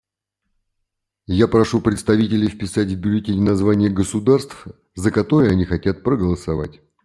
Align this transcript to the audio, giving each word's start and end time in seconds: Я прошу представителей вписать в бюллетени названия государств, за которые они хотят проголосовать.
Я 1.27 1.47
прошу 1.47 1.79
представителей 1.79 2.47
вписать 2.47 2.87
в 2.87 2.99
бюллетени 2.99 3.39
названия 3.39 3.89
государств, 3.89 4.65
за 4.95 5.11
которые 5.11 5.51
они 5.51 5.63
хотят 5.63 6.01
проголосовать. 6.01 6.81